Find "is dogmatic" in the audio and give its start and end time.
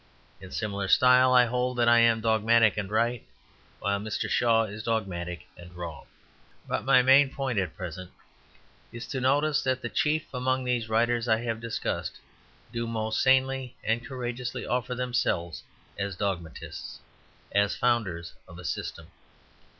4.63-5.45